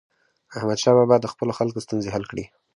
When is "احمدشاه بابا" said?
0.57-1.15